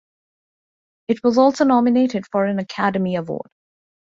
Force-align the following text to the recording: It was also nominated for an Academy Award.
It 1.09 1.23
was 1.23 1.37
also 1.37 1.63
nominated 1.63 2.25
for 2.25 2.45
an 2.45 2.57
Academy 2.57 3.17
Award. 3.17 3.51